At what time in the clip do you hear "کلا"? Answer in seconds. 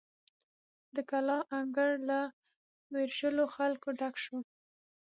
1.09-1.37